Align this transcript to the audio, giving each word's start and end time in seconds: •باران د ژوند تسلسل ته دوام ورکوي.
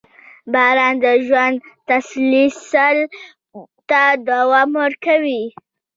•باران 0.53 0.93
د 1.03 1.05
ژوند 1.27 1.57
تسلسل 1.89 2.97
ته 3.89 4.01
دوام 4.27 4.69
ورکوي. 4.83 5.43